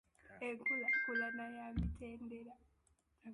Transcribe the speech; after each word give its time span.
Enkulaakulana 0.47 1.45
ya 1.57 1.65
mitendera. 1.75 2.53